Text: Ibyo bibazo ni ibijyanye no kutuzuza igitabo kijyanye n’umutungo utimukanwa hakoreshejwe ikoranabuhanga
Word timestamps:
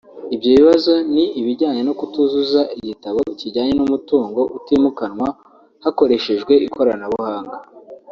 Ibyo 0.35 0.49
bibazo 0.57 0.91
ni 1.13 1.25
ibijyanye 1.39 1.81
no 1.87 1.93
kutuzuza 1.99 2.61
igitabo 2.77 3.19
kijyanye 3.39 3.73
n’umutungo 3.75 4.41
utimukanwa 4.57 5.27
hakoreshejwe 5.83 6.53
ikoranabuhanga 6.67 7.55